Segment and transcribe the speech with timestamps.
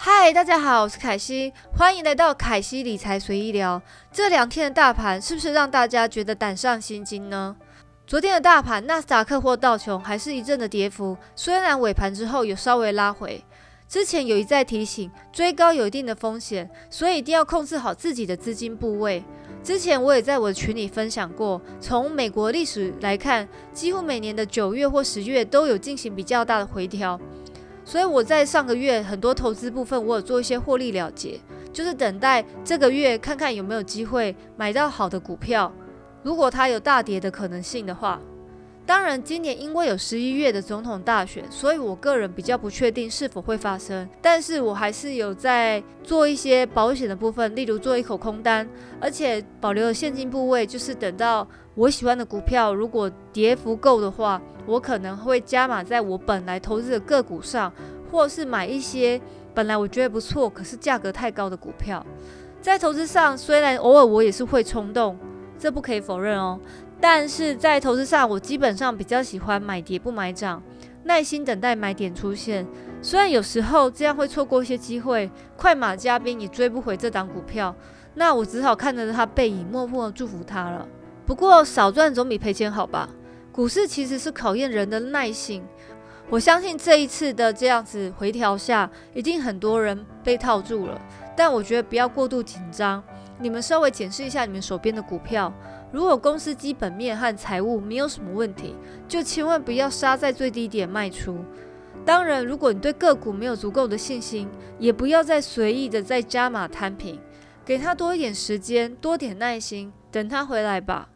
[0.00, 3.82] 嗨，大家好，我是凯西，欢迎来到凯西理财随意聊。
[4.12, 7.56] 这两天的大盘是不是让大家觉得胆战心惊呢？
[8.06, 13.44] 昨天的大盘，纳斯达克或道琼还是一阵的跌幅，虽然尾盘之后有稍微拉回。
[13.88, 19.24] 之前有一再提醒，追高有一定的风险，所以一定要控制好自己的资金部位。
[19.64, 27.18] 之前我也在我的群里分享过，从美国历史来看，几乎每年的九月或十月都有进行比较大的回调。
[27.88, 31.40] 所以我在上个月很多投资部分，我有做一些获利了结，
[31.72, 35.72] 就是等待这个月看看有没有机会买到好的股票。
[36.22, 38.20] 如果它有大跌的可能性的话，
[38.84, 44.06] 当然今年因为有十一月的总统大选，所以我个人比较不确定是否会发生。
[44.20, 48.68] 但是我还是有在做一些保险的部分，例如做一口空单，
[49.00, 54.42] 而且保留了现金部位，就是等到我喜欢的股票如果跌幅够的话。
[54.68, 57.72] 我可能会加码在我本来投资的个股上，
[58.10, 59.18] 或是买一些
[59.54, 62.04] 本来我觉得不错，可是价格太高的股票。
[62.60, 65.18] 在投资上，虽然偶尔我也是会冲动，
[65.58, 66.60] 这不可以否认哦。
[67.00, 70.62] 但是在投资上，我基本上比较喜欢买跌不买涨，
[71.04, 72.66] 耐心等待买点出现。
[73.00, 77.74] 虽然有时候这样会错过一些机会，快马加鞭也追不回这档股票，
[78.14, 80.86] 那我只好看着它背影，默默祝福它了。
[81.24, 83.08] 不过少赚总比赔钱好吧。
[83.58, 85.66] 股市其实是考验人的耐性，
[86.30, 90.96] 我相信这一次的这样子回调下，一定很多人被套住了。
[91.36, 93.02] 但我觉得不要过度紧张，
[93.40, 95.52] 你们稍微检视一下你们手边的股票，
[95.90, 98.76] 如果公司基本面和财务没有什么问题，
[99.08, 101.44] 就千万不要杀在最低点卖出。
[102.04, 104.48] 当然，如果你对个股没有足够的信心，
[104.78, 107.18] 也不要再随意的再加码摊平，
[107.64, 111.08] 给他多一点时间，多点耐心，等他回来吧。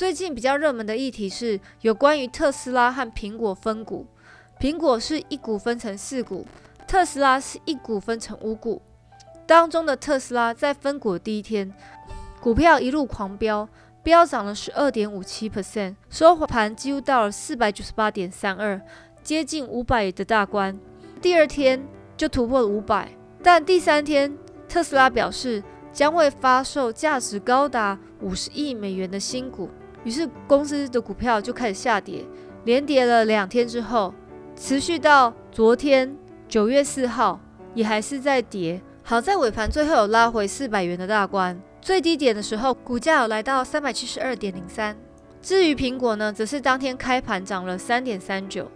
[0.00, 4.06] 最近比较热门的议题是有关于特斯拉和苹果分股。
[4.58, 6.46] 苹果是一股分成四股，
[6.88, 8.80] 特斯拉是一股分成五股。
[9.46, 11.70] 当中的特斯拉在分股第一天，
[12.40, 13.68] 股票一路狂飙，
[14.02, 18.80] 飙涨了十二点五七 percent，收盘几乎到了四百九十八点三二，
[19.22, 20.80] 接近五百的大关。
[21.20, 21.86] 第二天
[22.16, 23.12] 就突破了五百，
[23.42, 24.34] 但第三天
[24.66, 25.62] 特斯拉表示
[25.92, 29.68] 将会发售价值高达五十亿美元的新股。
[30.04, 32.24] 于是公司的股票就开始下跌，
[32.64, 34.14] 连跌了两天之后，
[34.56, 36.16] 持续到昨天
[36.48, 37.38] 九月四号
[37.74, 38.80] 也还是在跌。
[39.02, 44.96] 好在尾盘最后有拉回四百元的大关，最低点的时候股价有来到三百七十二点零三。
[45.42, 48.70] 至于苹果呢，则是当天开盘涨了三点三九，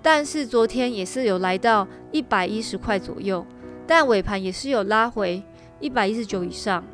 [0.00, 3.44] 但是昨天也是有来到一百一十块左右，
[3.86, 5.42] 但尾盘也是有拉回
[5.80, 6.84] 一百一十九以上。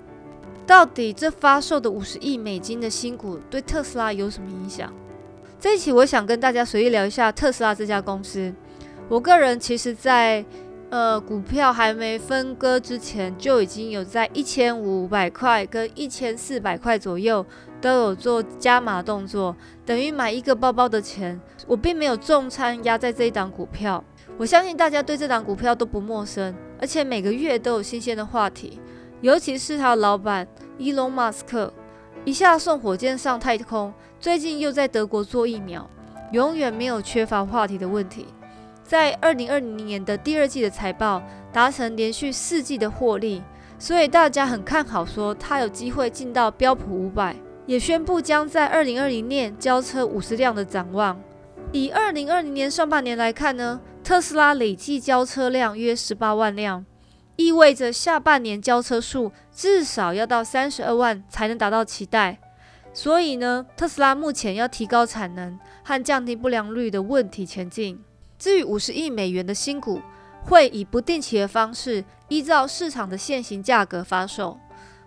[0.69, 4.93] 到底这发售的五十亿美金的新股对特斯拉有什么影响？
[5.59, 8.53] 这一期我想跟大家随意聊一下特斯拉这家公司。
[9.09, 10.45] 我个人其实，在
[10.91, 17.45] 呃股票还没分割之前，就已经有在一千五百块跟一千四百块左右
[17.81, 21.41] 都有做加码动作，等于买一个包包的钱。
[21.67, 24.05] 我并没有重仓压在这一档股票。
[24.37, 28.78] 我相信大家对这档股票都不陌生，而且每个月都有新鲜的话题。
[29.21, 30.47] 尤其是他老板
[30.79, 31.73] 伊隆马斯克，
[32.25, 35.89] 一下送火箭上太空，最近又在德国做疫苗，
[36.33, 38.27] 永远没有缺乏话题的问题。
[38.84, 41.21] 在二零二零年的第二季的财报
[41.53, 43.43] 达成连续四季的获利，
[43.77, 47.34] 所以大家很看好，说他有机会进到标普五百，
[47.67, 51.21] 也宣布将在二零二零年交车五十辆的展望。
[51.73, 56.87] 以二零二零年上半年来看呢，特斯拉累计交车辆约十八万辆。
[57.38, 62.41] 意味着下半年交车数至少要到三十二万才能达到期待，
[62.93, 68.03] 所以呢，特斯拉目前要提高产能和降低不良率的问题前进。
[68.41, 70.03] 至于五十亿美元的新股，
[70.47, 74.59] 会以不定期的方式，依照市场的现行价格发售。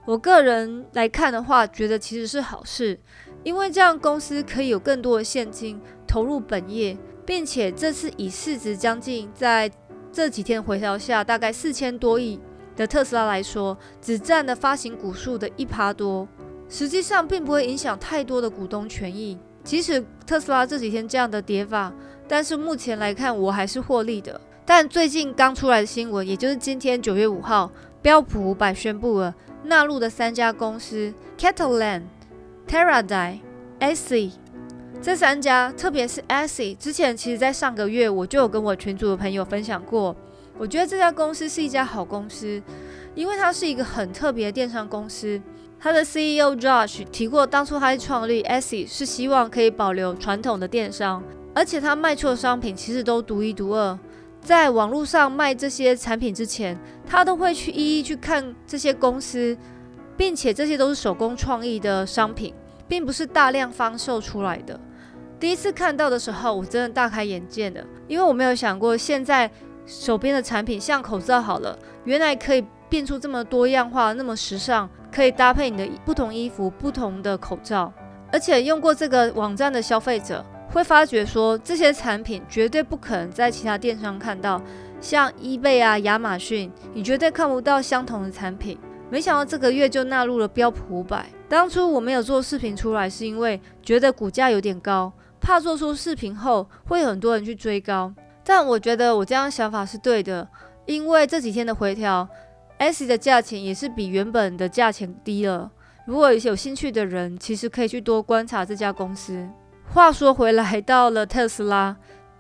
[0.06, 2.98] 我个人来看的话，觉得其实是好事，
[3.44, 9.70] 因为这样公司可以有更多的现金投入本业，并且这次以市值将近在。
[10.12, 12.40] 这几天回调下，大概四千多亿
[12.76, 16.28] 的特斯拉来说，只占了发行股数的一趴多，
[16.70, 19.38] 实际上并不会影响太多的股东权益。
[19.64, 21.94] 即使特斯拉这几天这样的跌法，
[22.28, 24.40] 但是目前来看我还是获利的。
[24.66, 27.72] 但最近刚出来的新闻，也就是今天九月五号，
[28.02, 32.04] 标普五百宣布了纳入的三家公司：Catalan、
[32.68, 33.40] Teradyne、
[33.80, 34.32] AC。
[35.02, 40.16] 这三家，特别是 ASI，之前其实在上个月我就有跟我群组的朋友分享过。
[40.60, 42.62] 我觉得这家公司是一家好公司，
[43.16, 45.42] 因为它是一个很特别的电商公司。
[45.80, 51.24] 它的 CEO Josh 提过，当初他创立 ASI 是希望可以保留传统的电商，
[51.56, 53.98] 而且他卖出的商品其实都独一无二。
[54.40, 56.78] 在网络上卖这些产品之前，
[57.08, 59.58] 他都会去一一去看这些公司，
[60.16, 62.54] 并且这些都是手工创意的商品，
[62.88, 64.80] 并不是大量发售出来的。
[65.42, 69.50] 第一次看到的时候，我真的大开眼界的，因为我没有想过现在
[69.88, 77.92] 手边的产品，像口罩好了，原来可以变出这么多样化、那么时尚，可以搭配你的不同衣服、不同的口罩。
[78.32, 84.62] 而且用过这个网站的消费者会发觉说，这些产品绝对不可能在其他电商看到，
[85.02, 88.78] 像 eBay 啊、亚马逊，你绝对看不到相同的产品。
[89.10, 91.26] 没想到这个月就纳入了标普五百。
[91.50, 95.12] 当初我没有做视频出来，是因为觉得股价有点高，
[95.42, 98.14] 怕做出视频后会很多人去追高。
[98.46, 100.48] 但我觉得我这样想法是对的，
[100.86, 102.28] 因为这几天的回调
[102.78, 105.70] ，S 的价钱也是比原本的价钱低了。
[106.06, 109.48] 如果有兴趣的人，其实可以去多观察这家公司。
[109.94, 111.96] 话说回来，到了特斯拉，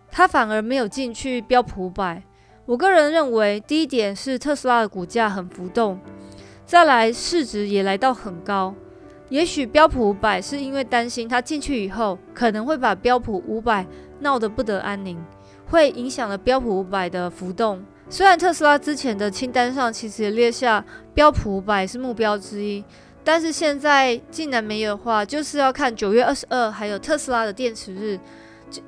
[0.09, 2.23] 它反而没有进去标普五百。
[2.65, 5.99] 我个人认为，第一点是特斯拉的股价很浮动，
[6.65, 8.73] 再来市值也来到很高。
[9.31, 13.87] 也许标普五百是因为担心它进去以后，可能会把标普五百
[14.19, 15.17] 闹得不得安宁，
[15.67, 17.81] 会影响了标普五百的浮动。
[18.09, 20.83] 虽然特斯拉之前的清单上其实也列下
[21.13, 22.83] 标普五百是目标之一。
[23.23, 28.19] 但是现在竟然没有的话，就是要看九月二十二还有特斯拉的电池日，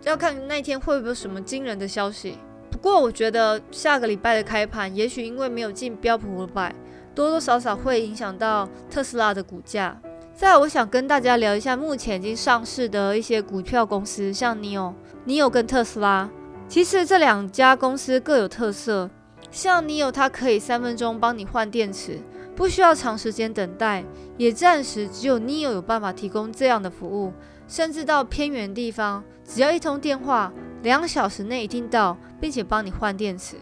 [0.03, 2.37] 要看那天会不会有什么惊人的消息。
[2.69, 6.75] 不过我觉得下个礼拜的开盘，也许因为没有进标普五百，
[7.15, 9.97] 多多少少会影响到特斯拉的股价。
[10.35, 14.93] 再，我想跟大家聊一下目前已经上市的一些股票公司，像 NIO、
[15.27, 16.27] NIO 跟特斯拉。
[16.67, 19.09] 其实这两家公司各有特色，
[19.51, 22.19] 像 NIO 它可以三分钟帮你换电池。
[22.55, 24.03] 不需要长时间等待，
[24.37, 27.33] 也暂时只有 Neo 有办法提供这样的服务，
[27.67, 30.51] 甚至到偏远地方，只要一通电话，
[30.83, 33.55] 两小时内一定到，并且帮你换电池。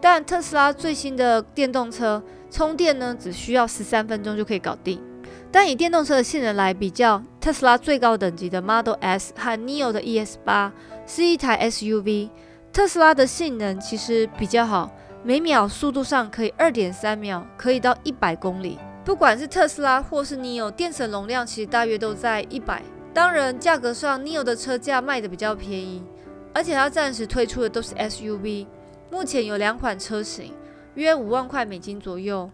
[0.00, 5.00] 但特斯拉最新的电动车充电呢，只需要十三分钟就可以搞定。
[5.54, 10.72] 但以电动车的性能来比较，特斯拉最高等级的 Model S 和 Neo 的 ES 八
[11.06, 12.28] 是一台 SUV，
[12.72, 14.90] 特斯拉的性能其实比较好。
[15.22, 18.80] 每秒速度上可以二点三秒，可以到一百公里。
[19.04, 22.82] 不管是特斯拉或是 Neo，电池容量其实大约都在一百。
[23.14, 26.02] 当然，价格上 Neo 的车价卖的比较便宜，
[26.52, 28.66] 而且它暂时推出的都是 SUV。
[29.08, 30.52] 目前有两款车型，
[30.96, 32.50] 约五万块美金左右。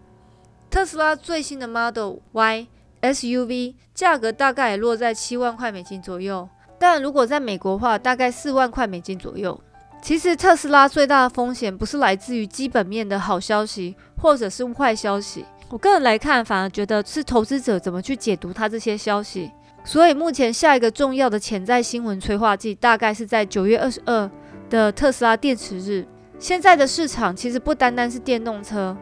[0.69, 2.69] 特斯拉最新的 Model Y
[3.03, 6.49] SUV 价格大概也落在七万块美金左右，
[6.79, 9.61] 但如果在美国话，大概四万块美金左右。
[10.03, 15.45] 其实特斯拉最大的风险不是来自于基本面的好消息，或者是坏消息。
[15.69, 19.51] 我个人来看，反而觉得是投资者怎么去解读它这些消息。
[19.85, 24.31] 所以目前下一个重要的潜在新闻催化剂，大概是在九月二十二
[24.69, 26.07] 的特斯拉电池日。
[26.39, 28.97] 现在的市场其实不单单是电动车，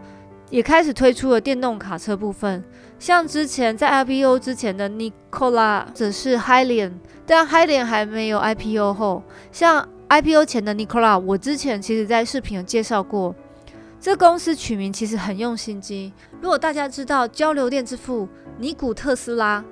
[0.51, 2.65] 也开始推出了电动卡车部分。
[2.99, 7.79] 像之前在 IPO 之前的 Nikola，或者是 h y l i a n 但 h y l i a
[7.81, 9.23] n 还没有 IPO 后，
[9.53, 13.35] 像 IPO 前的 Nikola，我之前其实在视频有介绍过，
[14.01, 16.13] 这公司取名其实很用心机。
[16.41, 18.29] 如果大家知道交流电之父
[18.59, 19.65] 尼古特斯拉，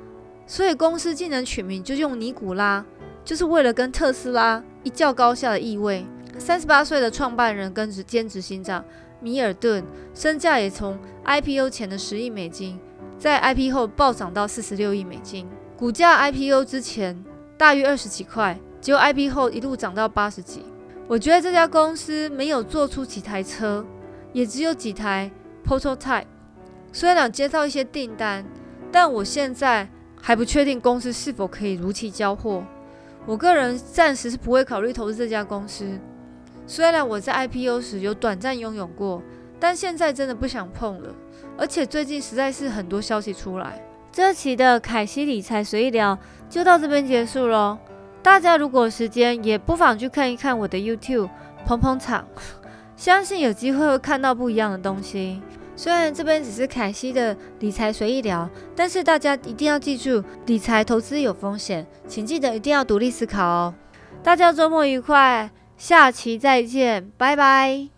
[0.47, 2.85] 所以公司竟然取名就用尼古拉，
[3.25, 6.07] 就是为了跟特斯拉一较高下的意味。
[6.39, 8.85] 三十八岁的创办人跟兼执行长
[9.21, 9.83] 米尔顿，
[10.15, 12.79] 身价也从 IPO 前的十亿美金，
[13.19, 17.25] 在 IPO 后暴涨到四十六亿美金，股价 IPO 之前
[17.57, 18.59] 大约二十几块。
[18.79, 20.63] 结果 IP 后一路涨到八十几，
[21.09, 23.85] 我觉得这家公司没有做出几台车，
[24.33, 25.29] 也只有几台
[25.67, 26.27] prototype。
[26.93, 28.45] 虽然接到一些订单，
[28.93, 29.89] 但我现在
[30.21, 32.63] 还不确定公司是否可以如期交货。
[33.25, 35.99] 我个人暂时是不会考虑投资这家公司。
[36.65, 39.21] 虽然我在 IPO 时有短暂拥有过，
[39.59, 41.13] 但现在真的不想碰了。
[41.59, 43.81] 而且最近实在是很多消息出来。
[44.13, 47.79] 这期的凯西理财随意聊就到这边结束喽。
[48.23, 51.29] 大家如果时间，也不妨去看一看我的 YouTube
[51.67, 52.27] 捧捧场，
[52.97, 55.41] 相信有机会会看到不一样的东西。
[55.77, 63.75] 虽然这边只是凯西的理财随意聊，但是大家一定要记住，理财投资有风险，请记得一定要独立思考哦。
[64.23, 67.89] 大家周末愉快，下期再见，拜拜。